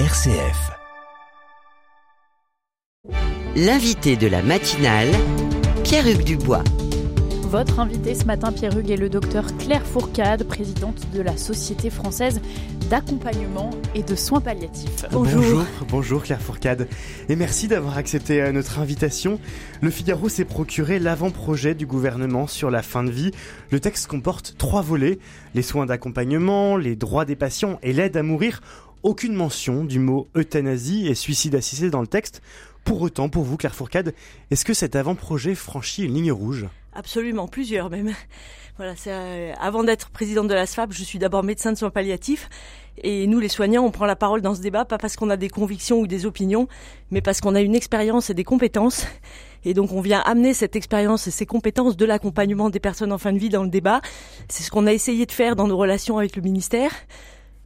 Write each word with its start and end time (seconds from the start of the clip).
RCF. 0.00 0.72
L'invité 3.54 4.16
de 4.16 4.26
la 4.26 4.42
matinale, 4.42 5.06
Pierre-Hugues 5.84 6.24
Dubois. 6.24 6.64
Votre 7.42 7.78
invité 7.78 8.16
ce 8.16 8.24
matin, 8.24 8.50
Pierre-Hugues, 8.50 8.90
est 8.90 8.96
le 8.96 9.08
docteur 9.08 9.44
Claire 9.56 9.86
Fourcade, 9.86 10.42
présidente 10.48 11.00
de 11.14 11.22
la 11.22 11.36
Société 11.36 11.90
française 11.90 12.40
d'accompagnement 12.90 13.70
et 13.94 14.02
de 14.02 14.16
soins 14.16 14.40
palliatifs. 14.40 15.04
Bonjour. 15.12 15.62
bonjour, 15.88 16.24
Claire 16.24 16.42
Fourcade. 16.42 16.88
Et 17.28 17.36
merci 17.36 17.68
d'avoir 17.68 17.96
accepté 17.96 18.42
euh, 18.42 18.50
notre 18.50 18.80
invitation. 18.80 19.38
Le 19.80 19.90
Figaro 19.90 20.28
s'est 20.28 20.44
procuré 20.44 20.98
l'avant-projet 20.98 21.76
du 21.76 21.86
gouvernement 21.86 22.48
sur 22.48 22.68
la 22.72 22.82
fin 22.82 23.04
de 23.04 23.12
vie. 23.12 23.30
Le 23.70 23.78
texte 23.78 24.08
comporte 24.08 24.56
trois 24.58 24.82
volets, 24.82 25.20
les 25.54 25.62
soins 25.62 25.86
d'accompagnement, 25.86 26.76
les 26.76 26.96
droits 26.96 27.24
des 27.24 27.36
patients 27.36 27.78
et 27.84 27.92
l'aide 27.92 28.16
à 28.16 28.24
mourir. 28.24 28.60
Aucune 29.04 29.34
mention 29.34 29.84
du 29.84 29.98
mot 29.98 30.28
euthanasie 30.34 31.08
et 31.08 31.14
suicide 31.14 31.54
assisté 31.54 31.90
dans 31.90 32.00
le 32.00 32.06
texte. 32.06 32.40
Pour 32.84 33.02
autant, 33.02 33.28
pour 33.28 33.42
vous, 33.42 33.58
Claire 33.58 33.74
Fourcade, 33.74 34.14
est-ce 34.50 34.64
que 34.64 34.72
cet 34.72 34.96
avant-projet 34.96 35.54
franchit 35.54 36.04
une 36.04 36.14
ligne 36.14 36.32
rouge? 36.32 36.66
Absolument, 36.94 37.46
plusieurs 37.46 37.90
même. 37.90 38.14
Voilà, 38.76 38.94
euh, 39.06 39.52
avant 39.60 39.84
d'être 39.84 40.10
présidente 40.10 40.48
de 40.48 40.54
la 40.54 40.66
SFAP, 40.66 40.90
je 40.92 41.04
suis 41.04 41.20
d'abord 41.20 41.44
médecin 41.44 41.70
de 41.70 41.78
soins 41.78 41.90
palliatifs. 41.90 42.48
Et 43.04 43.28
nous, 43.28 43.38
les 43.38 43.48
soignants, 43.48 43.84
on 43.84 43.92
prend 43.92 44.04
la 44.06 44.16
parole 44.16 44.42
dans 44.42 44.56
ce 44.56 44.60
débat, 44.60 44.84
pas 44.84 44.98
parce 44.98 45.14
qu'on 45.14 45.30
a 45.30 45.36
des 45.36 45.48
convictions 45.48 46.00
ou 46.00 46.08
des 46.08 46.26
opinions, 46.26 46.66
mais 47.12 47.20
parce 47.20 47.40
qu'on 47.40 47.54
a 47.54 47.60
une 47.60 47.76
expérience 47.76 48.30
et 48.30 48.34
des 48.34 48.42
compétences. 48.42 49.06
Et 49.64 49.74
donc, 49.74 49.92
on 49.92 50.00
vient 50.00 50.20
amener 50.20 50.54
cette 50.54 50.74
expérience 50.74 51.28
et 51.28 51.30
ces 51.30 51.46
compétences 51.46 51.96
de 51.96 52.04
l'accompagnement 52.04 52.68
des 52.68 52.80
personnes 52.80 53.12
en 53.12 53.18
fin 53.18 53.32
de 53.32 53.38
vie 53.38 53.48
dans 53.48 53.62
le 53.62 53.70
débat. 53.70 54.00
C'est 54.48 54.64
ce 54.64 54.72
qu'on 54.72 54.88
a 54.88 54.92
essayé 54.92 55.24
de 55.24 55.32
faire 55.32 55.54
dans 55.54 55.68
nos 55.68 55.76
relations 55.76 56.18
avec 56.18 56.34
le 56.34 56.42
ministère. 56.42 56.90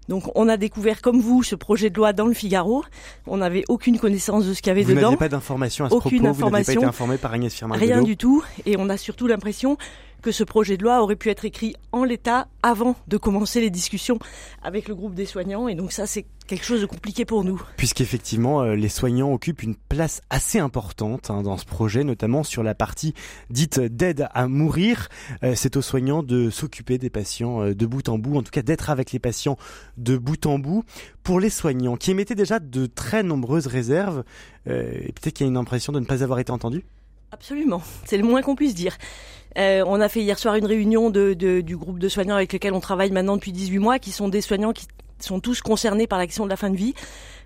Donc 0.08 0.30
on 0.34 0.48
a 0.48 0.56
découvert 0.56 1.02
comme 1.02 1.20
vous 1.20 1.42
ce 1.42 1.54
projet 1.54 1.90
de 1.90 1.96
loi 1.96 2.12
dans 2.12 2.26
le 2.26 2.34
Figaro. 2.34 2.84
On 3.26 3.38
n'avait 3.38 3.64
aucune 3.68 3.98
connaissance 3.98 4.46
de 4.46 4.54
ce 4.54 4.62
qu'il 4.62 4.68
y 4.68 4.72
avait 4.72 4.82
vous 4.82 4.94
dedans. 4.94 5.10
Vous 5.10 5.16
pas 5.16 5.28
d'informations 5.28 5.84
à 5.84 5.90
ce 5.90 5.94
aucune 5.94 6.22
propos. 6.22 6.28
Information, 6.28 6.46
vous 6.46 6.52
n'avez 6.52 6.64
pas 6.64 6.72
été 6.72 6.84
informé 6.84 7.18
par 7.18 7.32
Agnès 7.32 7.52
Firmin 7.52 7.76
Rien 7.76 8.02
du 8.02 8.16
tout. 8.16 8.42
Et 8.66 8.76
on 8.78 8.88
a 8.88 8.96
surtout 8.96 9.26
l'impression 9.26 9.76
que 10.22 10.32
ce 10.32 10.44
projet 10.44 10.76
de 10.76 10.82
loi 10.82 11.02
aurait 11.02 11.16
pu 11.16 11.28
être 11.30 11.44
écrit 11.44 11.76
en 11.92 12.04
l'état 12.04 12.48
avant 12.62 12.96
de 13.06 13.16
commencer 13.16 13.60
les 13.60 13.70
discussions 13.70 14.18
avec 14.62 14.88
le 14.88 14.94
groupe 14.94 15.14
des 15.14 15.26
soignants. 15.26 15.68
Et 15.68 15.74
donc 15.74 15.92
ça, 15.92 16.06
c'est 16.06 16.26
quelque 16.48 16.64
chose 16.64 16.80
de 16.80 16.86
compliqué 16.86 17.24
pour 17.24 17.44
nous. 17.44 17.62
Puisqu'effectivement, 17.76 18.62
euh, 18.62 18.74
les 18.74 18.88
soignants 18.88 19.32
occupent 19.32 19.62
une 19.62 19.76
place 19.76 20.22
assez 20.30 20.58
importante 20.58 21.30
hein, 21.30 21.42
dans 21.42 21.56
ce 21.56 21.64
projet, 21.64 22.02
notamment 22.02 22.42
sur 22.42 22.64
la 22.64 22.74
partie 22.74 23.14
dite 23.50 23.78
d'aide 23.78 24.26
à 24.32 24.48
mourir. 24.48 25.08
Euh, 25.44 25.52
c'est 25.54 25.76
aux 25.76 25.82
soignants 25.82 26.22
de 26.24 26.50
s'occuper 26.50 26.98
des 26.98 27.10
patients 27.10 27.62
euh, 27.62 27.74
de 27.74 27.86
bout 27.86 28.08
en 28.08 28.18
bout, 28.18 28.36
en 28.36 28.42
tout 28.42 28.50
cas 28.50 28.62
d'être 28.62 28.90
avec 28.90 29.12
les 29.12 29.18
patients 29.20 29.56
de 29.96 30.16
bout 30.16 30.46
en 30.46 30.58
bout. 30.58 30.84
Pour 31.22 31.38
les 31.38 31.50
soignants 31.50 31.96
qui 31.96 32.10
émettaient 32.10 32.34
déjà 32.34 32.58
de 32.58 32.86
très 32.86 33.22
nombreuses 33.22 33.66
réserves, 33.66 34.24
peut-être 34.64 35.34
qu'il 35.34 35.46
y 35.46 35.48
a 35.48 35.50
une 35.50 35.58
impression 35.58 35.92
de 35.92 36.00
ne 36.00 36.06
pas 36.06 36.22
avoir 36.22 36.38
été 36.38 36.50
entendu 36.52 36.84
Absolument, 37.30 37.82
c'est 38.06 38.16
le 38.16 38.24
moins 38.24 38.40
qu'on 38.40 38.56
puisse 38.56 38.74
dire. 38.74 38.96
Euh, 39.58 39.82
on 39.86 40.00
a 40.00 40.08
fait 40.08 40.20
hier 40.20 40.38
soir 40.38 40.54
une 40.54 40.66
réunion 40.66 41.10
de, 41.10 41.34
du 41.34 41.76
groupe 41.76 41.98
de 41.98 42.08
soignants 42.08 42.36
avec 42.36 42.52
lesquels 42.52 42.72
on 42.72 42.80
travaille 42.80 43.10
maintenant 43.10 43.36
depuis 43.36 43.52
18 43.52 43.78
mois, 43.78 43.98
qui 43.98 44.12
sont 44.12 44.28
des 44.28 44.40
soignants 44.40 44.72
qui 44.72 44.86
sont 45.24 45.40
tous 45.40 45.60
concernés 45.60 46.06
par 46.06 46.18
l'action 46.18 46.44
de 46.44 46.50
la 46.50 46.56
fin 46.56 46.70
de 46.70 46.76
vie, 46.76 46.94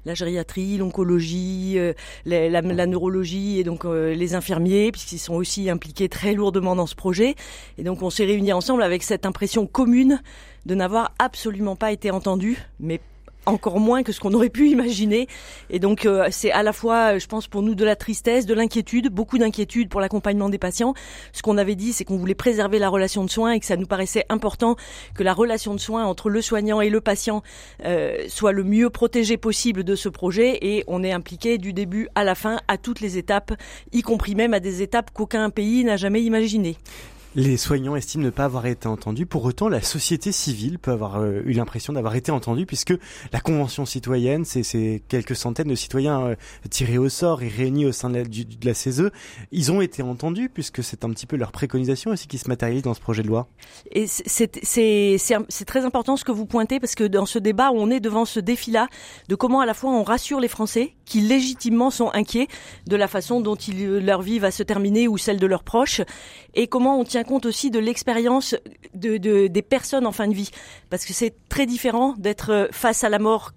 la 0.04 0.14
gériatrie, 0.14 0.78
l'oncologie, 0.78 1.74
euh, 1.76 1.92
la, 2.24 2.86
neurologie 2.86 3.60
et 3.60 3.64
donc 3.64 3.84
euh, 3.84 4.14
les 4.14 4.34
infirmiers, 4.34 4.90
puisqu'ils 4.92 5.18
sont 5.18 5.34
aussi 5.34 5.70
impliqués 5.70 6.08
très 6.08 6.34
lourdement 6.34 6.76
dans 6.76 6.86
ce 6.86 6.94
projet. 6.94 7.34
Et 7.78 7.84
donc 7.84 8.02
on 8.02 8.10
s'est 8.10 8.24
réunis 8.24 8.52
ensemble 8.52 8.82
avec 8.82 9.02
cette 9.02 9.26
impression 9.26 9.66
commune 9.66 10.20
de 10.66 10.74
n'avoir 10.74 11.12
absolument 11.18 11.76
pas 11.76 11.92
été 11.92 12.10
entendus, 12.10 12.58
mais 12.78 13.00
encore 13.46 13.80
moins 13.80 14.02
que 14.02 14.12
ce 14.12 14.20
qu'on 14.20 14.32
aurait 14.34 14.50
pu 14.50 14.68
imaginer. 14.68 15.28
Et 15.70 15.78
donc 15.78 16.06
euh, 16.06 16.28
c'est 16.30 16.52
à 16.52 16.62
la 16.62 16.72
fois, 16.72 17.18
je 17.18 17.26
pense, 17.26 17.48
pour 17.48 17.62
nous 17.62 17.74
de 17.74 17.84
la 17.84 17.96
tristesse, 17.96 18.46
de 18.46 18.54
l'inquiétude, 18.54 19.08
beaucoup 19.08 19.38
d'inquiétude 19.38 19.88
pour 19.88 20.00
l'accompagnement 20.00 20.48
des 20.48 20.58
patients. 20.58 20.94
Ce 21.32 21.42
qu'on 21.42 21.58
avait 21.58 21.74
dit, 21.74 21.92
c'est 21.92 22.04
qu'on 22.04 22.16
voulait 22.16 22.34
préserver 22.34 22.78
la 22.78 22.88
relation 22.88 23.24
de 23.24 23.30
soins 23.30 23.52
et 23.52 23.60
que 23.60 23.66
ça 23.66 23.76
nous 23.76 23.86
paraissait 23.86 24.24
important 24.28 24.76
que 25.14 25.22
la 25.22 25.32
relation 25.32 25.74
de 25.74 25.80
soins 25.80 26.04
entre 26.04 26.30
le 26.30 26.40
soignant 26.42 26.80
et 26.80 26.90
le 26.90 27.00
patient 27.00 27.42
euh, 27.84 28.24
soit 28.28 28.52
le 28.52 28.64
mieux 28.64 28.90
protégée 28.90 29.36
possible 29.36 29.84
de 29.84 29.96
ce 29.96 30.08
projet. 30.08 30.58
Et 30.62 30.84
on 30.86 31.02
est 31.02 31.12
impliqué 31.12 31.58
du 31.58 31.72
début 31.72 32.08
à 32.14 32.24
la 32.24 32.34
fin, 32.34 32.60
à 32.68 32.78
toutes 32.78 33.00
les 33.00 33.18
étapes, 33.18 33.52
y 33.92 34.02
compris 34.02 34.34
même 34.34 34.54
à 34.54 34.60
des 34.60 34.82
étapes 34.82 35.10
qu'aucun 35.12 35.50
pays 35.50 35.84
n'a 35.84 35.96
jamais 35.96 36.22
imaginées. 36.22 36.76
Les 37.34 37.56
soignants 37.56 37.96
estiment 37.96 38.24
ne 38.24 38.30
pas 38.30 38.44
avoir 38.44 38.66
été 38.66 38.88
entendus. 38.88 39.24
Pour 39.24 39.46
autant, 39.46 39.70
la 39.70 39.80
société 39.80 40.32
civile 40.32 40.78
peut 40.78 40.90
avoir 40.90 41.16
euh, 41.16 41.40
eu 41.46 41.52
l'impression 41.52 41.94
d'avoir 41.94 42.14
été 42.14 42.30
entendue 42.30 42.66
puisque 42.66 42.92
la 43.32 43.40
Convention 43.40 43.86
citoyenne, 43.86 44.44
c'est 44.44 45.02
quelques 45.08 45.34
centaines 45.34 45.68
de 45.68 45.74
citoyens 45.74 46.20
euh, 46.26 46.34
tirés 46.68 46.98
au 46.98 47.08
sort 47.08 47.42
et 47.42 47.48
réunis 47.48 47.86
au 47.86 47.92
sein 47.92 48.10
de 48.10 48.18
la, 48.18 48.24
la 48.62 48.74
CESE, 48.74 49.10
ils 49.50 49.72
ont 49.72 49.80
été 49.80 50.02
entendus 50.02 50.50
puisque 50.50 50.84
c'est 50.84 51.06
un 51.06 51.10
petit 51.10 51.24
peu 51.24 51.36
leur 51.36 51.52
préconisation 51.52 52.10
aussi 52.10 52.28
qui 52.28 52.36
se 52.36 52.50
matérialise 52.50 52.82
dans 52.82 52.92
ce 52.92 53.00
projet 53.00 53.22
de 53.22 53.28
loi. 53.28 53.48
Et 53.92 54.06
c'est 54.06 55.64
très 55.64 55.84
important 55.86 56.18
ce 56.18 56.24
que 56.24 56.32
vous 56.32 56.44
pointez 56.44 56.80
parce 56.80 56.94
que 56.94 57.04
dans 57.04 57.24
ce 57.24 57.38
débat, 57.38 57.70
on 57.72 57.90
est 57.90 58.00
devant 58.00 58.26
ce 58.26 58.40
défi-là 58.40 58.88
de 59.28 59.34
comment 59.36 59.60
à 59.60 59.66
la 59.66 59.72
fois 59.72 59.90
on 59.90 60.02
rassure 60.02 60.38
les 60.38 60.48
Français 60.48 60.92
qui 61.06 61.22
légitimement 61.22 61.90
sont 61.90 62.10
inquiets 62.12 62.48
de 62.86 62.96
la 62.96 63.08
façon 63.08 63.40
dont 63.40 63.56
leur 63.70 64.20
vie 64.20 64.38
va 64.38 64.50
se 64.50 64.62
terminer 64.62 65.08
ou 65.08 65.16
celle 65.16 65.38
de 65.38 65.46
leurs 65.46 65.64
proches 65.64 66.02
et 66.54 66.66
comment 66.66 67.00
on 67.00 67.04
tient 67.04 67.21
compte 67.24 67.46
aussi 67.46 67.70
de 67.70 67.78
l'expérience 67.78 68.54
de, 68.94 69.16
de, 69.16 69.46
des 69.46 69.62
personnes 69.62 70.06
en 70.06 70.12
fin 70.12 70.28
de 70.28 70.34
vie. 70.34 70.50
Parce 70.90 71.04
que 71.04 71.12
c'est 71.12 71.34
très 71.48 71.66
différent 71.66 72.14
d'être 72.18 72.68
face 72.72 73.04
à 73.04 73.08
la 73.08 73.18
mort 73.18 73.52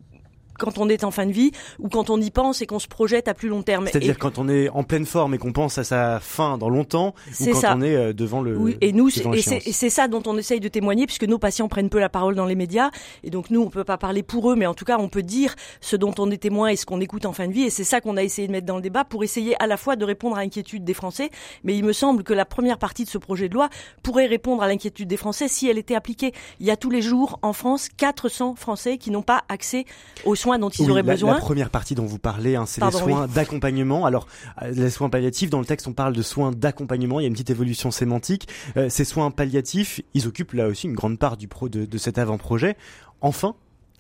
quand 0.58 0.78
on 0.78 0.90
est 0.90 1.04
en 1.04 1.12
fin 1.12 1.26
de 1.26 1.32
vie 1.32 1.52
ou 1.80 1.90
quand 1.90 2.10
on 2.10 2.20
y 2.20 2.32
pense 2.32 2.62
et 2.62 2.66
qu'on 2.66 2.80
se 2.80 2.88
projette 2.88 3.28
à 3.28 3.34
plus 3.34 3.50
long 3.50 3.64
terme. 3.64 3.88
C'est-à-dire 3.88 4.18
quand 4.18 4.38
on 4.38 4.48
est 4.50 4.70
en 4.70 4.84
pleine 4.84 5.06
forme 5.06 5.34
et 5.34 5.38
qu'on 5.38 5.54
pense 5.54 5.78
à 5.78 5.84
sa 5.84 6.20
fin 6.20 6.58
dans 6.58 6.70
longtemps 6.70 7.14
ou 7.40 7.46
quand 7.46 7.60
ça. 7.60 7.76
on 7.76 7.82
est 7.82 7.96
euh, 7.96 8.14
devant 8.14 8.42
le 8.42 8.58
Oui, 8.58 8.78
et 8.82 8.92
nous 8.92 9.10
c'est 9.10 9.90
ça 9.90 10.08
dont 10.08 10.24
on 10.26 10.38
essaye 10.38 10.60
de 10.60 10.68
témoigner 10.68 11.06
puisque 11.06 11.24
nos 11.24 11.40
patients 11.40 11.68
prennent 11.68 11.90
peu 11.90 12.00
la 12.00 12.10
parole 12.10 12.36
dans 12.36 12.46
les 12.46 12.56
médias 12.56 12.92
et 13.24 13.30
donc 13.30 13.50
nous 13.50 13.62
on 13.62 13.70
peut 13.70 13.84
pas 13.84 13.98
parler 13.98 14.24
pour 14.24 14.52
eux 14.52 14.56
mais 14.56 14.66
en 14.66 14.74
tout 14.74 14.86
cas 14.86 14.98
on 15.00 15.10
peut 15.10 15.24
dire 15.24 15.56
ce 15.82 15.96
dont 15.96 16.14
on 16.18 16.32
est 16.32 16.38
témoin 16.38 16.70
et 16.70 16.76
ce 16.76 16.86
qu'on 16.86 17.02
écoute 17.02 17.26
en 17.26 17.34
fin 17.34 17.48
de 17.48 17.54
vie 17.54 17.64
et 17.64 17.70
c'est 17.70 17.84
ça 17.84 18.02
qu'on 18.02 18.18
a 18.18 18.24
essayé 18.24 18.48
de 18.48 18.52
mettre 18.52 18.66
dans 18.66 18.78
le 18.78 18.82
débat 18.82 19.04
pour 19.04 19.24
essayer 19.24 19.62
à 19.62 19.68
la 19.68 19.78
fois 19.78 19.96
de 19.96 20.06
répondre 20.06 20.38
à 20.38 20.42
l'inquiétude 20.42 20.84
des 20.84 20.94
Français 20.94 21.30
mais 21.64 21.76
il 21.76 21.84
me 21.84 21.94
semble 21.94 22.24
que 22.24 22.34
la 22.34 22.46
première 22.46 22.78
partie 22.78 23.04
de 23.04 23.10
ce 23.10 23.18
projet 23.18 23.50
de 23.50 23.54
loi 23.54 23.70
pourrait 24.04 24.28
répondre 24.28 24.64
à 24.64 24.68
l'inquiétude 24.68 25.08
des 25.08 25.18
Français 25.18 25.48
si 25.48 25.68
elle 25.68 25.78
était 25.78 25.96
appliquée. 25.96 26.34
Il 26.60 26.66
y 26.66 26.72
a 26.72 26.78
tous 26.78 26.90
les 26.90 27.02
jours 27.02 27.40
en 27.42 27.54
France 27.54 27.90
400 27.98 28.56
Français 28.56 28.98
qui 28.98 29.12
n'ont 29.12 29.22
pas 29.22 29.44
accès 29.50 29.86
aux 30.26 30.36
soins 30.36 30.45
dont 30.60 30.70
ils 30.70 30.86
oui, 30.86 30.92
auraient 30.92 31.04
la, 31.04 31.14
besoin. 31.14 31.34
La 31.34 31.40
première 31.40 31.70
partie 31.70 31.96
dont 31.96 32.06
vous 32.06 32.20
parlez, 32.20 32.56
hein, 32.56 32.66
c'est 32.66 32.84
les 32.84 32.92
soins 32.92 33.28
d'accompagnement. 33.34 34.06
Alors, 34.06 34.28
euh, 34.62 34.72
les 34.72 34.90
soins 34.90 35.10
palliatifs, 35.10 35.50
dans 35.50 35.60
le 35.60 35.66
texte, 35.66 35.88
on 35.88 35.94
parle 35.94 36.14
de 36.14 36.22
soins 36.22 36.52
d'accompagnement. 36.52 37.20
Il 37.20 37.24
y 37.24 37.26
a 37.26 37.28
une 37.28 37.34
petite 37.34 37.50
évolution 37.50 37.92
sémantique. 37.92 38.48
Euh, 38.78 38.90
ces 38.90 39.06
soins 39.06 39.32
palliatifs, 39.32 40.02
ils 40.14 40.28
occupent 40.28 40.54
là 40.54 40.68
aussi 40.68 40.88
une 40.88 40.96
grande 40.96 41.20
part 41.20 41.38
du 41.38 41.48
pro 41.48 41.70
de, 41.70 41.86
de 41.86 41.98
cet 41.98 42.18
avant-projet. 42.18 42.78
Enfin, 43.22 43.56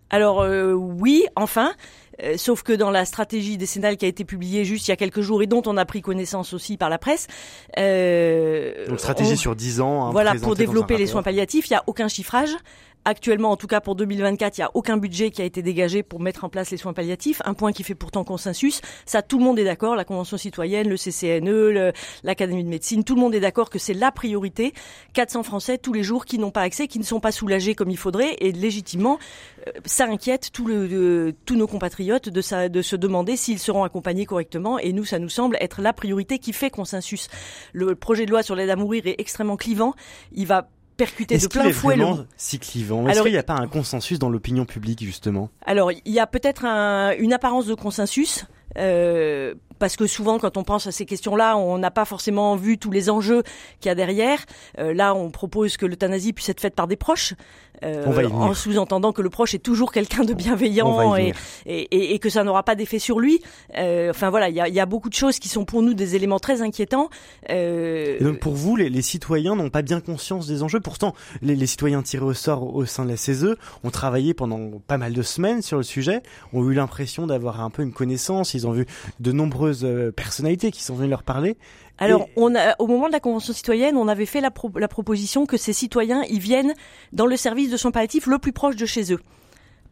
alors 0.09 0.41
euh, 0.41 0.73
oui, 0.73 1.25
enfin, 1.35 1.73
euh, 2.23 2.37
sauf 2.37 2.61
que 2.61 2.73
dans 2.73 2.91
la 2.91 3.05
stratégie 3.05 3.57
décennale 3.57 3.97
qui 3.97 4.05
a 4.05 4.07
été 4.07 4.23
publiée 4.23 4.63
juste 4.63 4.87
il 4.87 4.91
y 4.91 4.93
a 4.93 4.95
quelques 4.95 5.21
jours 5.21 5.41
et 5.41 5.47
dont 5.47 5.63
on 5.65 5.77
a 5.77 5.85
pris 5.85 6.01
connaissance 6.01 6.53
aussi 6.53 6.77
par 6.77 6.89
la 6.89 6.97
presse. 6.97 7.27
Euh, 7.79 8.87
Donc 8.87 8.99
stratégie 8.99 9.33
on, 9.33 9.37
sur 9.37 9.55
10 9.55 9.81
ans. 9.81 10.05
Hein, 10.05 10.11
voilà, 10.11 10.35
pour 10.35 10.55
développer 10.55 10.97
les 10.97 11.07
soins 11.07 11.23
palliatifs, 11.23 11.69
il 11.69 11.73
n'y 11.73 11.77
a 11.77 11.83
aucun 11.87 12.07
chiffrage. 12.07 12.55
Actuellement, 13.07 13.51
en 13.51 13.55
tout 13.55 13.67
cas 13.67 13.81
pour 13.81 13.95
2024, 13.95 14.57
il 14.57 14.61
n'y 14.61 14.65
a 14.65 14.71
aucun 14.73 14.97
budget 14.97 15.29
qui 15.29 15.41
a 15.43 15.45
été 15.45 15.61
dégagé 15.61 16.01
pour 16.01 16.19
mettre 16.19 16.43
en 16.43 16.49
place 16.49 16.71
les 16.71 16.77
soins 16.77 16.93
palliatifs. 16.93 17.39
Un 17.45 17.53
point 17.53 17.71
qui 17.71 17.83
fait 17.83 17.93
pourtant 17.93 18.23
consensus. 18.23 18.81
Ça, 19.05 19.21
tout 19.21 19.37
le 19.37 19.45
monde 19.45 19.59
est 19.59 19.63
d'accord. 19.63 19.95
La 19.95 20.05
Convention 20.05 20.37
citoyenne, 20.37 20.89
le 20.89 20.97
CCNE, 20.97 21.93
l'Académie 22.23 22.63
de 22.63 22.69
médecine, 22.69 23.03
tout 23.03 23.13
le 23.13 23.21
monde 23.21 23.35
est 23.35 23.39
d'accord 23.39 23.69
que 23.69 23.77
c'est 23.77 23.93
la 23.93 24.11
priorité. 24.11 24.73
400 25.13 25.43
Français 25.43 25.77
tous 25.77 25.93
les 25.93 26.01
jours 26.01 26.25
qui 26.25 26.39
n'ont 26.39 26.49
pas 26.49 26.61
accès, 26.61 26.87
qui 26.87 26.97
ne 26.97 27.03
sont 27.03 27.19
pas 27.19 27.31
soulagés 27.31 27.75
comme 27.75 27.91
il 27.91 27.97
faudrait, 27.97 28.35
et 28.39 28.51
légitimement, 28.51 29.19
euh, 29.67 29.71
ça 29.85 30.05
inquiète 30.05 30.51
tous 30.51 30.67
nos 30.67 31.67
compatriotes 31.67 32.29
de, 32.29 32.67
de 32.67 32.81
se 32.81 32.95
demander 32.95 33.37
s'ils 33.37 33.59
seront 33.59 33.83
accompagnés 33.83 34.25
correctement. 34.25 34.79
Et 34.79 34.93
nous, 34.93 35.05
ça 35.05 35.19
nous 35.19 35.29
semble 35.29 35.57
être 35.61 35.81
la 35.81 35.93
priorité 35.93 36.39
qui 36.39 36.53
fait 36.53 36.71
consensus. 36.71 37.27
Le 37.71 37.93
projet 37.93 38.25
de 38.25 38.31
loi 38.31 38.41
sur 38.41 38.55
l'aide 38.55 38.71
à 38.71 38.75
mourir 38.75 39.05
est 39.05 39.15
extrêmement 39.19 39.57
clivant. 39.57 39.93
Il 40.33 40.47
va 40.47 40.69
percuté 40.97 41.37
de 41.37 41.47
plein 41.47 41.71
fouet. 41.71 41.95
Est-ce 41.95 42.23
si 42.37 42.59
clivant 42.59 43.07
Est-ce 43.07 43.21
qu'il 43.21 43.31
n'y 43.31 43.37
a 43.37 43.43
pas 43.43 43.55
un 43.55 43.67
consensus 43.67 44.19
dans 44.19 44.29
l'opinion 44.29 44.65
publique 44.65 45.03
justement? 45.03 45.49
Alors, 45.65 45.91
il 45.91 46.13
y 46.13 46.19
a 46.19 46.27
peut-être 46.27 46.65
un, 46.65 47.13
une 47.17 47.33
apparence 47.33 47.65
de 47.65 47.73
consensus. 47.73 48.45
Euh, 48.77 49.55
parce 49.79 49.95
que 49.95 50.07
souvent, 50.07 50.39
quand 50.39 50.57
on 50.57 50.63
pense 50.63 50.87
à 50.87 50.91
ces 50.91 51.05
questions-là, 51.05 51.57
on 51.57 51.77
n'a 51.77 51.91
pas 51.91 52.05
forcément 52.05 52.55
vu 52.55 52.77
tous 52.77 52.91
les 52.91 53.09
enjeux 53.09 53.43
qu'il 53.79 53.89
y 53.89 53.91
a 53.91 53.95
derrière. 53.95 54.45
Euh, 54.79 54.93
là, 54.93 55.13
on 55.13 55.31
propose 55.31 55.77
que 55.77 55.85
l'euthanasie 55.85 56.33
puisse 56.33 56.49
être 56.49 56.61
faite 56.61 56.75
par 56.75 56.87
des 56.87 56.95
proches, 56.95 57.33
euh, 57.83 58.03
en 58.33 58.53
sous-entendant 58.53 59.11
que 59.11 59.21
le 59.21 59.29
proche 59.29 59.53
est 59.53 59.59
toujours 59.59 59.91
quelqu'un 59.91 60.23
de 60.23 60.33
bienveillant 60.33 61.15
et, 61.15 61.33
et, 61.65 61.81
et- 61.95 62.13
et 62.15 62.19
que 62.19 62.29
ça 62.29 62.43
n'aura 62.43 62.63
pas 62.63 62.75
d'effet 62.75 62.99
sur 62.99 63.19
lui. 63.19 63.41
Euh, 63.77 64.09
enfin 64.11 64.29
voilà, 64.29 64.49
il 64.49 64.55
y 64.55 64.61
a, 64.61 64.67
il 64.67 64.73
y 64.73 64.79
a 64.79 64.85
beaucoup 64.85 65.09
de 65.09 65.13
choses 65.15 65.39
qui 65.39 65.47
sont 65.49 65.65
pour 65.65 65.81
nous 65.81 65.93
des 65.93 66.15
éléments 66.15 66.39
très 66.39 66.61
inquiétants. 66.61 67.09
Euh, 67.49 68.17
Et 68.19 68.23
donc 68.23 68.39
pour 68.39 68.53
vous, 68.53 68.75
les, 68.75 68.89
les 68.89 69.01
citoyens 69.01 69.55
n'ont 69.55 69.69
pas 69.69 69.81
bien 69.81 69.99
conscience 69.99 70.47
des 70.47 70.63
enjeux. 70.63 70.79
Pourtant, 70.79 71.13
les, 71.41 71.55
les 71.55 71.67
citoyens 71.67 72.01
tirés 72.01 72.25
au 72.25 72.33
sort 72.33 72.75
au 72.75 72.85
sein 72.85 73.05
de 73.05 73.09
la 73.09 73.17
CESE 73.17 73.55
ont 73.83 73.89
travaillé 73.91 74.33
pendant 74.33 74.71
pas 74.87 74.97
mal 74.97 75.13
de 75.13 75.21
semaines 75.21 75.61
sur 75.61 75.77
le 75.77 75.83
sujet, 75.83 76.21
ont 76.53 76.63
eu 76.69 76.73
l'impression 76.73 77.27
d'avoir 77.27 77.61
un 77.61 77.69
peu 77.69 77.83
une 77.83 77.93
connaissance. 77.93 78.53
Ils 78.53 78.67
ont 78.67 78.71
vu 78.71 78.85
de 79.19 79.31
nombreuses 79.31 79.83
euh, 79.83 80.11
personnalités 80.11 80.71
qui 80.71 80.83
sont 80.83 80.95
venues 80.95 81.09
leur 81.09 81.23
parler. 81.23 81.57
Alors, 81.97 82.23
Et- 82.23 82.31
on 82.35 82.55
a, 82.55 82.75
au 82.79 82.87
moment 82.87 83.07
de 83.07 83.13
la 83.13 83.19
convention 83.19 83.53
citoyenne, 83.53 83.95
on 83.95 84.07
avait 84.07 84.25
fait 84.25 84.41
la, 84.41 84.51
pro- 84.51 84.71
la 84.75 84.87
proposition 84.87 85.45
que 85.45 85.57
ces 85.57 85.71
citoyens, 85.73 86.23
ils 86.29 86.39
viennent 86.39 86.73
dans 87.13 87.25
le 87.25 87.37
service 87.37 87.69
de 87.69 87.77
soins 87.77 87.91
palliatifs 87.91 88.27
le 88.27 88.37
plus 88.37 88.51
proche 88.51 88.75
de 88.75 88.85
chez 88.85 89.13
eux. 89.13 89.19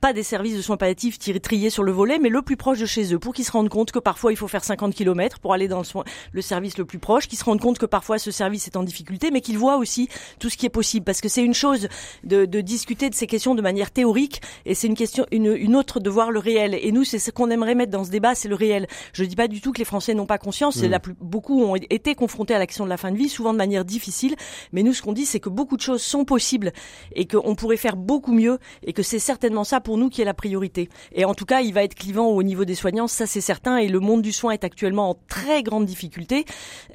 Pas 0.03 0.11
des 0.11 0.21
services 0.23 0.57
de 0.57 0.61
soins 0.61 0.75
palliatifs 0.75 1.17
triés 1.41 1.69
sur 1.69 1.81
le 1.81 1.94
volet, 1.94 2.19
mais 2.19 2.27
le 2.27 2.41
plus 2.41 2.57
proche 2.57 2.77
de 2.77 2.85
chez 2.85 3.13
eux, 3.13 3.19
pour 3.19 3.33
qu'ils 3.33 3.45
se 3.45 3.53
rendent 3.53 3.69
compte 3.69 3.94
que 3.94 4.00
parfois 4.00 4.33
il 4.33 4.35
faut 4.35 4.50
faire 4.50 4.61
50 4.65 4.94
km 4.94 5.39
pour 5.39 5.53
aller 5.53 5.69
dans 5.69 5.77
le, 5.77 5.85
soin- 5.85 6.03
le 6.33 6.41
service 6.41 6.77
le 6.77 6.83
plus 6.83 7.00
proche, 7.00 7.29
qu'ils 7.29 7.39
se 7.39 7.45
rendent 7.45 7.61
compte 7.61 7.77
que 7.77 7.85
parfois 7.85 8.17
ce 8.17 8.29
service 8.29 8.67
est 8.67 8.75
en 8.75 8.83
difficulté, 8.83 9.31
mais 9.31 9.39
qu'ils 9.39 9.57
voient 9.57 9.77
aussi 9.77 10.09
tout 10.39 10.50
ce 10.50 10.57
qui 10.57 10.65
est 10.65 10.69
possible. 10.69 11.05
Parce 11.05 11.21
que 11.21 11.29
c'est 11.29 11.41
une 11.45 11.53
chose 11.53 11.88
de, 12.25 12.44
de 12.44 12.59
discuter 12.59 13.09
de 13.09 13.15
ces 13.15 13.27
questions 13.27 13.55
de 13.55 13.61
manière 13.61 13.91
théorique, 13.91 14.41
et 14.65 14.75
c'est 14.75 14.88
une 14.88 14.95
question, 14.95 15.25
une, 15.31 15.55
une 15.55 15.73
autre 15.73 16.01
de 16.01 16.09
voir 16.09 16.31
le 16.31 16.39
réel. 16.39 16.77
Et 16.81 16.91
nous, 16.91 17.05
c'est 17.05 17.17
ce 17.17 17.31
qu'on 17.31 17.50
aimerait 17.50 17.73
mettre 17.73 17.91
dans 17.94 18.03
ce 18.03 18.11
débat, 18.11 18.35
c'est 18.35 18.50
le 18.50 18.55
réel. 18.55 18.88
Je 19.13 19.23
dis 19.23 19.38
pas 19.38 19.47
du 19.47 19.61
tout 19.61 19.71
que 19.71 19.79
les 19.79 19.85
Français 19.85 20.13
n'ont 20.15 20.25
pas 20.25 20.38
conscience. 20.38 20.75
C'est 20.79 20.89
Mm. 20.89 20.91
la 20.91 21.00
plus, 21.00 21.15
beaucoup 21.21 21.63
ont 21.63 21.75
été 21.77 22.13
confrontés 22.13 22.53
à 22.53 22.59
la 22.59 22.67
question 22.67 22.83
de 22.83 22.89
la 22.89 22.97
fin 22.97 23.09
de 23.13 23.15
vie, 23.17 23.29
souvent 23.29 23.53
de 23.53 23.57
manière 23.57 23.85
difficile. 23.85 24.35
Mais 24.73 24.83
nous, 24.83 24.91
ce 24.91 25.01
qu'on 25.01 25.13
dit, 25.13 25.25
c'est 25.25 25.39
que 25.39 25.47
beaucoup 25.47 25.77
de 25.77 25.81
choses 25.81 26.01
sont 26.01 26.25
possibles 26.25 26.73
et 27.15 27.25
qu'on 27.25 27.55
pourrait 27.55 27.77
faire 27.77 27.95
beaucoup 27.95 28.33
mieux 28.33 28.57
et 28.85 28.91
que 28.91 29.01
c'est 29.01 29.19
certainement 29.19 29.63
ça 29.63 29.79
pour 29.79 29.92
nous 29.97 30.09
qui 30.09 30.21
est 30.21 30.25
la 30.25 30.33
priorité. 30.33 30.89
Et 31.13 31.25
en 31.25 31.33
tout 31.33 31.45
cas, 31.45 31.61
il 31.61 31.73
va 31.73 31.83
être 31.83 31.95
clivant 31.95 32.27
au 32.27 32.43
niveau 32.43 32.65
des 32.65 32.75
soignants, 32.75 33.07
ça 33.07 33.25
c'est 33.25 33.41
certain. 33.41 33.77
Et 33.77 33.87
le 33.87 33.99
monde 33.99 34.21
du 34.21 34.31
soin 34.31 34.51
est 34.51 34.63
actuellement 34.63 35.09
en 35.09 35.17
très 35.27 35.63
grande 35.63 35.85
difficulté. 35.85 36.45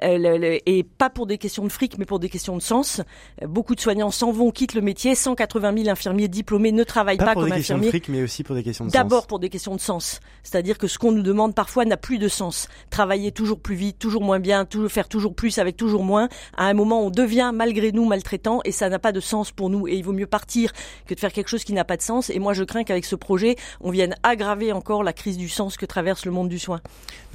Euh, 0.02 0.58
et 0.66 0.82
pas 0.82 1.10
pour 1.10 1.26
des 1.26 1.38
questions 1.38 1.64
de 1.64 1.68
fric, 1.70 1.98
mais 1.98 2.04
pour 2.04 2.18
des 2.18 2.28
questions 2.28 2.56
de 2.56 2.62
sens. 2.62 3.00
Euh, 3.42 3.46
beaucoup 3.46 3.74
de 3.74 3.80
soignants 3.80 4.10
s'en 4.10 4.32
vont, 4.32 4.50
quittent 4.50 4.74
le 4.74 4.80
métier. 4.80 5.14
180 5.14 5.74
000 5.76 5.88
infirmiers 5.88 6.28
diplômés 6.28 6.72
ne 6.72 6.84
travaillent 6.84 7.18
Pas, 7.18 7.26
pas, 7.26 7.32
pour 7.34 7.42
comme 7.42 7.50
des 7.50 7.56
questions 7.56 7.78
de 7.78 7.86
fric, 7.86 8.08
mais 8.08 8.22
aussi 8.22 8.44
pour 8.44 8.54
des 8.54 8.62
questions 8.62 8.84
de 8.86 8.90
D'abord 8.90 9.20
sens. 9.20 9.26
pour 9.26 9.38
des 9.38 9.48
questions 9.48 9.74
de 9.74 9.80
sens, 9.80 10.20
c'est-à-dire 10.42 10.78
que 10.78 10.86
ce 10.86 10.98
qu'on 10.98 11.12
nous 11.12 11.22
demande 11.22 11.54
parfois 11.54 11.84
n'a 11.84 11.96
plus 11.96 12.18
de 12.18 12.28
sens. 12.28 12.68
Travailler 12.90 13.32
toujours 13.32 13.60
plus 13.60 13.74
vite, 13.74 13.98
toujours 13.98 14.22
moins 14.22 14.40
bien, 14.40 14.64
toujours 14.64 14.90
faire 14.90 15.08
toujours 15.08 15.34
plus 15.34 15.58
avec 15.58 15.76
toujours 15.76 16.04
moins. 16.04 16.28
À 16.56 16.66
un 16.66 16.74
moment, 16.74 17.02
on 17.02 17.10
devient 17.10 17.52
malgré 17.54 17.92
nous 17.92 18.04
maltraitant 18.04 18.60
et 18.64 18.72
ça 18.72 18.88
n'a 18.88 18.98
pas 18.98 19.12
de 19.12 19.20
sens 19.20 19.52
pour 19.52 19.70
nous. 19.70 19.88
Et 19.88 19.94
il 19.94 20.04
vaut 20.04 20.12
mieux 20.12 20.26
partir 20.26 20.72
que 21.06 21.14
de 21.14 21.20
faire 21.20 21.32
quelque 21.32 21.48
chose 21.48 21.64
qui 21.64 21.72
n'a 21.72 21.84
pas 21.84 21.96
de 21.96 22.02
sens. 22.02 22.30
Et 22.30 22.38
moi, 22.38 22.54
je 22.54 22.64
crains 22.64 22.84
qu'avec 22.88 23.05
ce 23.05 23.14
projet, 23.14 23.56
on 23.81 23.90
vienne 23.90 24.17
aggraver 24.23 24.73
encore 24.73 25.05
la 25.05 25.12
crise 25.12 25.37
du 25.37 25.49
sens 25.49 25.76
que 25.76 25.87
traverse 25.87 26.25
le 26.25 26.32
monde 26.32 26.49
du 26.49 26.58
soin. 26.58 26.81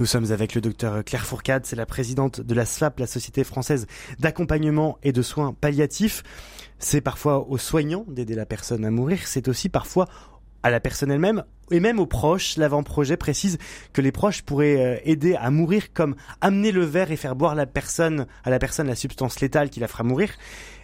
Nous 0.00 0.06
sommes 0.06 0.32
avec 0.32 0.54
le 0.54 0.60
docteur 0.60 1.04
Claire 1.04 1.24
Fourcade, 1.24 1.64
c'est 1.64 1.76
la 1.76 1.86
présidente 1.86 2.40
de 2.40 2.54
la 2.54 2.66
SFAP, 2.66 2.98
la 2.98 3.06
Société 3.06 3.44
française 3.44 3.86
d'accompagnement 4.18 4.98
et 5.02 5.12
de 5.12 5.22
soins 5.22 5.54
palliatifs. 5.58 6.22
C'est 6.78 7.00
parfois 7.00 7.48
aux 7.48 7.56
soignants 7.56 8.04
d'aider 8.08 8.34
la 8.34 8.46
personne 8.46 8.84
à 8.84 8.90
mourir, 8.90 9.20
c'est 9.26 9.48
aussi 9.48 9.68
parfois 9.68 10.08
à 10.64 10.70
la 10.70 10.80
personne 10.80 11.10
elle-même 11.10 11.44
et 11.70 11.78
même 11.78 12.00
aux 12.00 12.06
proches. 12.06 12.56
L'avant-projet 12.56 13.16
précise 13.16 13.58
que 13.92 14.00
les 14.00 14.12
proches 14.12 14.42
pourraient 14.42 14.96
euh, 14.96 15.00
aider 15.04 15.36
à 15.36 15.50
mourir 15.50 15.92
comme 15.92 16.16
amener 16.40 16.72
le 16.72 16.84
verre 16.84 17.12
et 17.12 17.16
faire 17.16 17.36
boire 17.36 17.52
à 17.52 17.54
la 17.54 17.66
personne 17.66 18.26
la 18.44 18.94
substance 18.94 19.40
létale 19.40 19.70
qui 19.70 19.78
la 19.78 19.88
fera 19.88 20.02
mourir. 20.02 20.30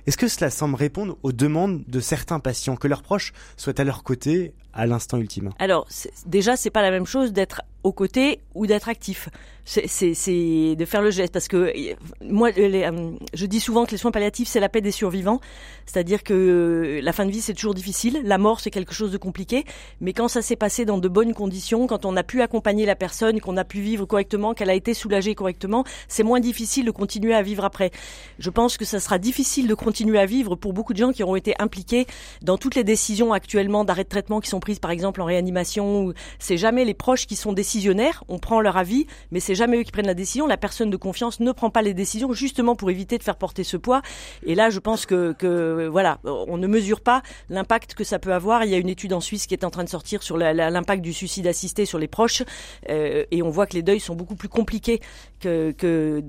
Est-ce 0.07 0.17
que 0.17 0.29
cela 0.29 0.51
semble 0.51 0.75
répondre 0.77 1.17
aux 1.23 1.33
demandes 1.33 1.83
de 1.87 2.01
certains 2.01 2.41
patients, 2.41 2.77
que 2.77 2.89
leurs 2.89 3.03
proches 3.03 3.33
soient 3.57 3.79
à 3.81 3.85
leur 3.85 4.03
côté 4.03 4.53
à 4.73 4.87
l'instant 4.87 5.19
ultime? 5.19 5.51
Alors, 5.59 5.87
déjà, 6.27 6.57
c'est 6.57 6.71
pas 6.71 6.83
la 6.83 6.91
même 6.91 7.07
chose 7.07 7.33
d'être 7.33 7.63
aux 7.83 7.93
côtés 7.93 8.41
ou 8.55 8.67
d'être 8.67 8.89
actif. 8.89 9.29
C'est- 9.65 10.75
de 10.75 10.85
faire 10.85 11.01
le 11.01 11.11
geste 11.11 11.33
parce 11.33 11.47
que 11.49 11.57
euh, 11.57 11.95
moi, 12.25 12.51
euh, 12.59 13.13
je 13.35 13.47
dis 13.47 13.61
souvent 13.61 13.87
que 13.87 13.93
les 13.93 13.97
soins 13.99 14.11
palliatifs 14.11 14.49
c'est 14.49 14.59
la 14.59 14.69
paix 14.69 14.81
des 14.81 14.91
survivants, 14.91 15.41
c'est-à-dire 15.87 16.23
que 16.25 16.35
euh, 16.35 17.01
la 17.03 17.13
fin 17.13 17.25
de 17.25 17.31
vie 17.31 17.41
c'est 17.41 17.55
toujours 17.55 17.75
difficile, 17.75 18.21
la 18.25 18.37
mort 18.37 18.59
c'est 18.61 18.71
quelque 18.71 18.93
chose 18.95 19.13
de 19.13 19.17
compliqué, 19.17 19.65
mais 20.01 20.13
quand 20.13 20.27
ça 20.29 20.43
s'est 20.43 20.57
passé 20.57 20.85
dans 20.85 20.99
de 20.99 21.09
bonnes 21.09 21.35
conditions, 21.35 21.87
quand 21.87 22.05
on 22.05 22.17
a 22.17 22.23
pu 22.25 22.43
accompagner 22.43 22.85
la 22.85 22.97
personne, 22.97 23.41
qu'on 23.41 23.57
a 23.57 23.65
pu 23.65 23.81
vivre 23.81 24.07
correctement, 24.07 24.55
qu'elle 24.55 24.71
a 24.71 24.75
été 24.75 24.93
soulagée 24.93 25.35
correctement, 25.37 25.85
c'est 26.09 26.25
moins 26.25 26.41
difficile 26.41 26.85
de 26.85 26.91
continuer 26.91 27.35
à 27.35 27.43
vivre 27.43 27.65
après. 27.65 27.93
Je 28.39 28.51
pense 28.51 28.77
que 28.77 28.85
ça 28.85 28.99
sera 28.99 29.19
difficile 29.19 29.69
de 29.69 29.75
continuer 29.75 30.00
à 30.09 30.27
vivre 30.27 30.57
pour 30.57 30.73
beaucoup 30.73 30.93
de 30.93 30.99
gens 30.99 31.13
qui 31.13 31.23
auront 31.23 31.37
été 31.37 31.55
impliqués 31.59 32.07
dans 32.43 32.59
toutes 32.59 32.75
les 32.75 32.85
décisions 32.85 33.33
actuellement 33.33 33.85
d'arrêt 33.85 34.05
de 34.05 34.09
traitement 34.09 34.41
qui 34.41 34.49
sont 34.49 34.61
prises 34.61 34.79
par 34.79 34.91
exemple 34.91 35.21
en 35.21 35.25
réanimation. 35.25 36.13
C'est 36.39 36.57
jamais 36.57 36.85
les 36.85 36.95
proches 36.95 37.27
qui 37.27 37.37
sont 37.37 37.53
décisionnaires, 37.53 38.25
on 38.29 38.39
prend 38.39 38.61
leur 38.61 38.77
avis, 38.77 39.07
mais 39.31 39.41
c'est 39.41 39.55
jamais 39.55 39.79
eux 39.79 39.83
qui 39.83 39.93
prennent 39.93 40.07
la 40.07 40.15
décision. 40.15 40.47
La 40.47 40.57
personne 40.57 40.91
de 40.91 40.97
confiance 40.97 41.41
ne 41.41 41.53
prend 41.53 41.71
pas 41.71 41.83
les 41.83 41.95
décisions 41.95 42.33
justement 42.33 42.77
pour 42.77 42.91
éviter 42.91 43.19
de 43.19 43.23
faire 43.23 43.37
porter 43.37 43.65
ce 43.65 43.77
poids. 43.77 44.03
Et 44.45 44.55
là, 44.55 44.71
je 44.71 44.79
pense 44.79 45.07
que, 45.07 45.89
voilà, 45.89 46.19
on 46.25 46.57
ne 46.57 46.67
mesure 46.67 47.01
pas 47.01 47.23
l'impact 47.49 47.95
que 47.95 48.05
ça 48.05 48.19
peut 48.19 48.33
avoir. 48.33 48.65
Il 48.65 48.71
y 48.71 48.75
a 48.75 48.79
une 48.79 48.89
étude 48.89 49.13
en 49.13 49.21
Suisse 49.21 49.47
qui 49.47 49.55
est 49.55 49.65
en 49.65 49.71
train 49.71 49.85
de 49.85 49.89
sortir 49.89 50.23
sur 50.23 50.37
l'impact 50.37 51.03
du 51.03 51.13
suicide 51.13 51.47
assisté 51.47 51.85
sur 51.85 51.99
les 51.99 52.09
proches, 52.09 52.43
euh, 52.89 53.25
et 53.31 53.43
on 53.43 53.51
voit 53.51 53.67
que 53.67 53.75
les 53.75 53.83
deuils 53.83 54.01
sont 54.01 54.15
beaucoup 54.15 54.37
plus 54.37 54.49
compliqués 54.49 55.01
que 55.41 56.23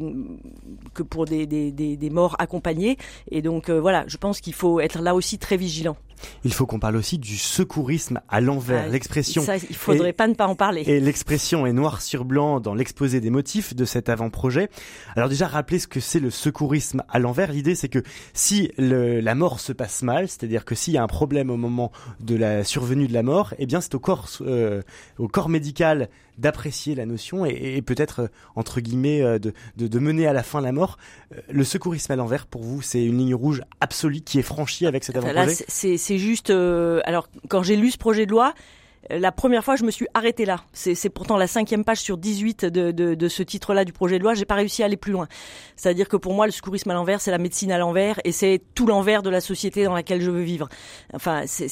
pour 1.09 1.25
des 1.25 2.09
morts 2.11 2.35
accompagnées. 2.39 2.97
Et 3.29 3.41
donc 3.41 3.69
euh, 3.69 3.79
voilà, 3.79 4.05
je 4.07 4.17
pense 4.17 4.41
qu'il 4.41 4.53
faut 4.53 4.79
être 4.79 5.01
là 5.01 5.15
aussi 5.15 5.37
très 5.37 5.57
vigilant. 5.57 5.97
Il 6.43 6.53
faut 6.53 6.65
qu'on 6.65 6.79
parle 6.79 6.95
aussi 6.95 7.17
du 7.17 7.37
secourisme 7.37 8.21
à 8.29 8.41
l'envers, 8.41 8.83
Ah, 8.85 8.89
l'expression 8.89 9.41
Ça, 9.41 9.57
il 9.57 9.75
faudrait 9.75 10.09
Et- 10.09 10.13
pas 10.13 10.27
ne 10.27 10.33
pas 10.33 10.47
en 10.47 10.55
parler. 10.55 10.83
Et 10.87 10.99
l'expression 10.99 11.65
est 11.67 11.73
noir 11.73 12.01
sur 12.01 12.25
blanc 12.25 12.59
dans 12.59 12.73
l'exposé 12.73 13.19
des 13.21 13.29
motifs 13.29 13.75
de 13.75 13.85
cet 13.85 14.09
avant-projet. 14.09 14.69
Alors 15.15 15.29
déjà, 15.29 15.47
rappelez 15.47 15.79
ce 15.79 15.87
que 15.87 15.99
c'est 15.99 16.19
le 16.19 16.29
secourisme 16.29 17.03
à 17.09 17.19
l'envers. 17.19 17.51
L'idée, 17.51 17.75
c'est 17.75 17.89
que 17.89 18.03
si 18.33 18.71
le- 18.77 19.19
la 19.19 19.35
mort 19.35 19.59
se 19.59 19.73
passe 19.73 20.01
mal, 20.03 20.27
c'est-à-dire 20.27 20.65
que 20.65 20.75
s'il 20.75 20.93
y 20.93 20.97
a 20.97 21.03
un 21.03 21.07
problème 21.07 21.49
au 21.49 21.57
moment 21.57 21.91
de 22.19 22.35
la 22.35 22.63
survenue 22.63 23.07
de 23.07 23.13
la 23.13 23.23
mort, 23.23 23.53
eh 23.59 23.65
bien 23.65 23.81
c'est 23.81 23.95
au 23.95 23.99
corps, 23.99 24.27
euh, 24.41 24.81
au 25.17 25.27
corps 25.27 25.49
médical 25.49 26.09
d'apprécier 26.37 26.95
la 26.95 27.05
notion 27.05 27.45
et, 27.45 27.75
et 27.75 27.81
peut-être, 27.81 28.21
euh, 28.21 28.27
entre 28.55 28.79
guillemets, 28.81 29.21
euh, 29.21 29.37
de, 29.37 29.53
de, 29.77 29.87
de 29.87 29.99
mener 29.99 30.25
à 30.27 30.33
la 30.33 30.41
fin 30.43 30.59
la 30.61 30.71
mort. 30.71 30.97
Le 31.51 31.63
secourisme 31.63 32.11
à 32.11 32.15
l'envers, 32.15 32.47
pour 32.47 32.63
vous, 32.63 32.81
c'est 32.81 33.03
une 33.03 33.17
ligne 33.19 33.35
rouge 33.35 33.61
absolue 33.79 34.21
qui 34.21 34.39
est 34.39 34.43
franchie 34.43 34.85
avec 34.87 35.03
cet 35.03 35.17
Enfin, 35.17 35.27
avant-projet 35.27 35.65
là, 35.67 35.75
c'est- 36.13 36.17
juste. 36.19 36.49
euh, 36.49 37.01
alors, 37.05 37.27
quand 37.49 37.63
j'ai 37.63 37.75
lu 37.75 37.91
ce 37.91 37.97
projet 37.97 38.25
de 38.25 38.31
loi, 38.31 38.53
la 39.09 39.31
première 39.31 39.63
fois, 39.65 39.75
je 39.75 39.83
me 39.83 39.89
suis 39.89 40.05
arrêtée 40.13 40.45
là. 40.45 40.61
C'est 40.73 41.09
pourtant 41.09 41.35
la 41.35 41.47
cinquième 41.47 41.83
page 41.83 41.97
sur 41.97 42.17
18 42.17 42.65
de, 42.65 42.91
de, 42.91 43.15
de 43.15 43.27
ce 43.27 43.41
titre-là 43.41 43.83
du 43.83 43.91
projet 43.91 44.19
de 44.19 44.23
loi. 44.23 44.35
J'ai 44.35 44.45
pas 44.45 44.53
réussi 44.53 44.83
à 44.83 44.85
aller 44.85 44.95
plus 44.95 45.11
loin. 45.11 45.27
C'est-à-dire 45.75 46.07
que 46.07 46.17
pour 46.17 46.33
moi, 46.35 46.45
le 46.45 46.51
secourisme 46.51 46.91
à 46.91 46.93
l'envers, 46.93 47.19
c'est 47.19 47.31
la 47.31 47.39
médecine 47.39 47.71
à 47.71 47.79
l'envers 47.79 48.19
et 48.25 48.31
c'est 48.31 48.61
tout 48.75 48.85
l'envers 48.85 49.23
de 49.23 49.31
la 49.31 49.41
société 49.41 49.83
dans 49.85 49.95
laquelle 49.95 50.21
je 50.21 50.29
veux 50.29 50.43
vivre. 50.43 50.69
Enfin, 51.15 51.43
c'est 51.47 51.67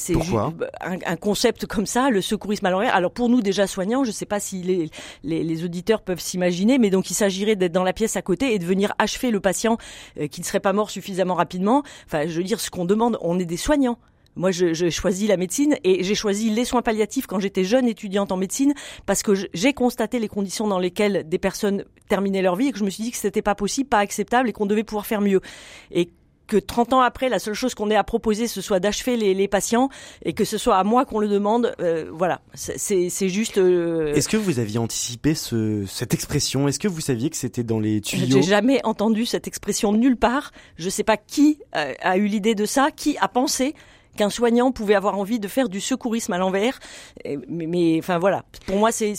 un, 0.80 0.96
un 1.06 1.16
concept 1.16 1.66
comme 1.66 1.86
ça, 1.86 2.10
le 2.10 2.20
secourisme 2.20 2.66
à 2.66 2.70
l'envers. 2.70 2.94
Alors 2.96 3.12
pour 3.12 3.28
nous 3.28 3.40
déjà 3.42 3.68
soignants, 3.68 4.02
je 4.02 4.10
sais 4.10 4.26
pas 4.26 4.40
si 4.40 4.62
les, 4.62 4.90
les, 5.22 5.44
les 5.44 5.64
auditeurs 5.64 6.02
peuvent 6.02 6.20
s'imaginer, 6.20 6.78
mais 6.78 6.90
donc 6.90 7.10
il 7.10 7.14
s'agirait 7.14 7.54
d'être 7.54 7.72
dans 7.72 7.84
la 7.84 7.92
pièce 7.92 8.16
à 8.16 8.22
côté 8.22 8.54
et 8.54 8.58
de 8.58 8.64
venir 8.66 8.92
achever 8.98 9.30
le 9.30 9.38
patient 9.40 9.78
euh, 10.18 10.26
qui 10.26 10.40
ne 10.40 10.46
serait 10.46 10.60
pas 10.60 10.72
mort 10.72 10.90
suffisamment 10.90 11.34
rapidement. 11.36 11.84
Enfin, 12.06 12.26
je 12.26 12.36
veux 12.36 12.44
dire, 12.44 12.58
ce 12.60 12.70
qu'on 12.70 12.84
demande, 12.86 13.18
on 13.22 13.38
est 13.38 13.44
des 13.46 13.56
soignants. 13.56 13.98
Moi, 14.40 14.52
je- 14.52 14.72
j'ai 14.72 14.90
choisi 14.90 15.26
la 15.26 15.36
médecine 15.36 15.76
et 15.84 16.02
j'ai 16.02 16.14
choisi 16.14 16.48
les 16.48 16.64
soins 16.64 16.80
palliatifs 16.80 17.26
quand 17.26 17.38
j'étais 17.40 17.62
jeune 17.62 17.86
étudiante 17.86 18.32
en 18.32 18.38
médecine 18.38 18.72
parce 19.04 19.22
que 19.22 19.32
j'ai 19.52 19.74
constaté 19.74 20.18
les 20.18 20.28
conditions 20.28 20.66
dans 20.66 20.78
lesquelles 20.78 21.28
des 21.28 21.38
personnes 21.38 21.84
terminaient 22.08 22.40
leur 22.40 22.56
vie 22.56 22.68
et 22.68 22.72
que 22.72 22.78
je 22.78 22.84
me 22.84 22.90
suis 22.90 23.04
dit 23.04 23.10
que 23.10 23.18
c'était 23.18 23.42
pas 23.42 23.54
possible, 23.54 23.90
pas 23.90 23.98
acceptable 23.98 24.48
et 24.48 24.52
qu'on 24.54 24.64
devait 24.64 24.82
pouvoir 24.82 25.04
faire 25.04 25.20
mieux. 25.20 25.42
Et 25.90 26.08
que 26.46 26.56
30 26.56 26.94
ans 26.94 27.00
après, 27.00 27.28
la 27.28 27.38
seule 27.38 27.54
chose 27.54 27.74
qu'on 27.76 27.90
ait 27.92 27.96
à 27.96 28.02
proposer, 28.02 28.48
ce 28.48 28.60
soit 28.60 28.80
d'achever 28.80 29.16
les, 29.16 29.34
les 29.34 29.46
patients 29.46 29.88
et 30.24 30.32
que 30.32 30.44
ce 30.44 30.58
soit 30.58 30.78
à 30.78 30.82
moi 30.82 31.04
qu'on 31.04 31.20
le 31.20 31.28
demande, 31.28 31.72
euh, 31.78 32.10
voilà, 32.12 32.40
C'est- 32.54 33.28
juste. 33.28 33.58
euh, 33.58 34.12
Est-ce 34.14 34.28
que 34.28 34.36
vous 34.36 34.58
aviez 34.58 34.78
anticipé 34.78 35.34
ce, 35.36 35.84
cette 35.86 36.12
expression? 36.12 36.66
Est-ce 36.66 36.80
que 36.80 36.88
vous 36.88 37.00
saviez 37.00 37.30
que 37.30 37.36
c'était 37.36 37.62
dans 37.62 37.78
les 37.78 38.00
tuyaux? 38.00 38.26
J'ai 38.26 38.42
jamais 38.42 38.80
entendu 38.84 39.26
cette 39.26 39.46
expression 39.46 39.92
nulle 39.92 40.16
part. 40.16 40.50
Je 40.76 40.88
sais 40.88 41.04
pas 41.04 41.16
qui 41.16 41.60
euh, 41.76 41.92
a 42.00 42.16
eu 42.16 42.26
l'idée 42.26 42.56
de 42.56 42.64
ça, 42.64 42.90
qui 42.90 43.16
a 43.20 43.28
pensé 43.28 43.74
qu'un 44.16 44.30
soignant 44.30 44.72
pouvait 44.72 44.94
avoir 44.94 45.18
envie 45.18 45.38
de 45.38 45.48
faire 45.48 45.68
du 45.68 45.80
secourisme 45.80 46.32
à 46.32 46.38
l'envers. 46.38 46.78
Mais, 47.24 47.66
mais, 47.66 47.98
enfin 47.98 48.18
voilà, 48.18 48.44
pour 48.66 48.76
moi 48.76 48.90
c'est 48.92 49.14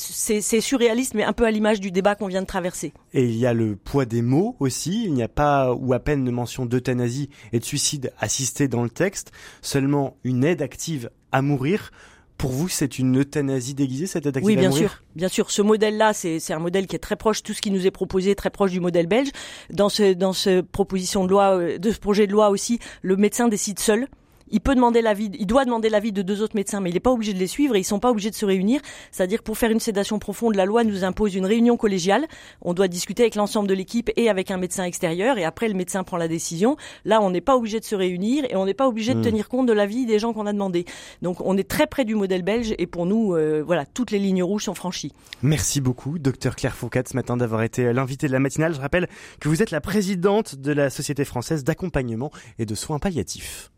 surréaliste, 0.61 1.13
mais 1.13 1.23
un 1.23 1.33
peu 1.33 1.45
à 1.45 1.51
l'image 1.51 1.79
du 1.79 1.91
débat 1.91 2.15
qu'on 2.15 2.27
vient 2.27 2.41
de 2.41 2.47
traverser. 2.47 2.93
Et 3.13 3.25
il 3.25 3.37
y 3.37 3.45
a 3.45 3.53
le 3.53 3.75
poids 3.75 4.05
des 4.05 4.21
mots 4.21 4.55
aussi. 4.59 5.03
Il 5.05 5.13
n'y 5.13 5.23
a 5.23 5.27
pas 5.27 5.73
ou 5.73 5.93
à 5.93 5.99
peine 5.99 6.23
de 6.23 6.31
mention 6.31 6.65
d'euthanasie 6.65 7.29
et 7.53 7.59
de 7.59 7.65
suicide 7.65 8.13
assisté 8.19 8.67
dans 8.67 8.83
le 8.83 8.89
texte. 8.89 9.31
Seulement 9.61 10.17
une 10.23 10.43
aide 10.43 10.61
active 10.61 11.09
à 11.31 11.41
mourir. 11.41 11.91
Pour 12.37 12.49
vous, 12.49 12.67
c'est 12.67 12.97
une 12.97 13.19
euthanasie 13.19 13.75
déguisée, 13.75 14.07
cette 14.07 14.25
aide 14.25 14.39
Oui, 14.41 14.57
à 14.57 14.59
bien 14.61 14.69
mourir 14.69 14.89
sûr. 14.89 15.03
Bien 15.15 15.27
sûr. 15.27 15.51
Ce 15.51 15.61
modèle-là, 15.61 16.13
c'est 16.13 16.51
un 16.51 16.57
modèle 16.57 16.87
qui 16.87 16.95
est 16.95 16.99
très 16.99 17.15
proche, 17.15 17.43
tout 17.43 17.53
ce 17.53 17.61
qui 17.61 17.69
nous 17.69 17.85
est 17.85 17.91
proposé 17.91 18.31
est 18.31 18.35
très 18.35 18.49
proche 18.49 18.71
du 18.71 18.79
modèle 18.79 19.05
belge. 19.05 19.29
Dans 19.69 19.89
ce, 19.89 20.13
dans 20.13 20.33
ce 20.33 20.61
proposition 20.61 21.23
de 21.25 21.29
loi, 21.29 21.57
euh, 21.57 21.77
de 21.77 21.91
ce 21.91 21.99
projet 21.99 22.25
de 22.25 22.31
loi 22.31 22.49
aussi, 22.49 22.79
le 23.03 23.15
médecin 23.15 23.47
décide 23.47 23.77
seul 23.77 24.07
il 24.51 24.61
peut 24.61 24.75
demander 24.75 25.01
l'avis, 25.01 25.29
il 25.39 25.47
doit 25.47 25.65
demander 25.65 25.89
l'avis 25.89 26.11
de 26.11 26.21
deux 26.21 26.41
autres 26.41 26.55
médecins, 26.55 26.81
mais 26.81 26.89
il 26.89 26.93
n'est 26.93 26.99
pas 26.99 27.11
obligé 27.11 27.33
de 27.33 27.39
les 27.39 27.47
suivre 27.47 27.75
et 27.75 27.79
ils 27.79 27.83
sont 27.83 27.99
pas 27.99 28.11
obligés 28.11 28.29
de 28.29 28.35
se 28.35 28.45
réunir. 28.45 28.81
C'est-à-dire 29.11 29.43
pour 29.43 29.57
faire 29.57 29.71
une 29.71 29.79
sédation 29.79 30.19
profonde, 30.19 30.55
la 30.55 30.65
loi 30.65 30.83
nous 30.83 31.03
impose 31.03 31.35
une 31.35 31.45
réunion 31.45 31.77
collégiale. 31.77 32.27
On 32.61 32.73
doit 32.73 32.87
discuter 32.87 33.23
avec 33.23 33.35
l'ensemble 33.35 33.67
de 33.69 33.73
l'équipe 33.73 34.11
et 34.17 34.29
avec 34.29 34.51
un 34.51 34.57
médecin 34.57 34.83
extérieur 34.83 35.37
et 35.37 35.45
après 35.45 35.67
le 35.67 35.73
médecin 35.73 36.03
prend 36.03 36.17
la 36.17 36.27
décision. 36.27 36.75
Là, 37.05 37.21
on 37.21 37.31
n'est 37.31 37.41
pas 37.41 37.55
obligé 37.55 37.79
de 37.79 37.85
se 37.85 37.95
réunir 37.95 38.45
et 38.49 38.55
on 38.55 38.65
n'est 38.65 38.73
pas 38.73 38.87
obligé 38.87 39.13
de 39.13 39.19
Hmm. 39.19 39.23
tenir 39.23 39.49
compte 39.49 39.67
de 39.67 39.73
l'avis 39.73 40.05
des 40.05 40.19
gens 40.19 40.33
qu'on 40.33 40.45
a 40.47 40.53
demandé. 40.53 40.85
Donc 41.21 41.41
on 41.41 41.57
est 41.57 41.67
très 41.67 41.87
près 41.87 42.05
du 42.05 42.15
modèle 42.15 42.41
belge 42.41 42.73
et 42.77 42.87
pour 42.87 43.05
nous, 43.05 43.35
euh, 43.35 43.63
voilà, 43.65 43.85
toutes 43.85 44.11
les 44.11 44.19
lignes 44.19 44.43
rouges 44.43 44.65
sont 44.65 44.73
franchies. 44.73 45.13
Merci 45.41 45.81
beaucoup, 45.81 46.19
docteur 46.19 46.55
Claire 46.55 46.75
Fourcade, 46.75 47.07
ce 47.07 47.15
matin 47.15 47.37
d'avoir 47.37 47.63
été 47.63 47.91
l'invité 47.93 48.27
de 48.27 48.31
la 48.31 48.39
matinale. 48.39 48.73
Je 48.73 48.81
rappelle 48.81 49.07
que 49.39 49.47
vous 49.49 49.61
êtes 49.61 49.71
la 49.71 49.81
présidente 49.81 50.55
de 50.55 50.71
la 50.71 50.89
Société 50.89 51.25
française 51.25 51.63
d'accompagnement 51.63 52.31
et 52.59 52.65
de 52.65 52.75
soins 52.75 52.99
palliatifs. 52.99 53.71